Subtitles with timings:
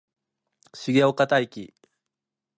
[0.73, 1.75] 重岡大毅